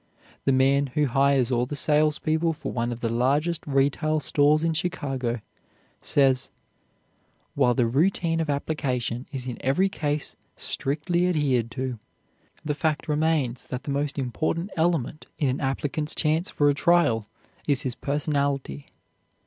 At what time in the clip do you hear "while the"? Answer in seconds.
7.53-7.85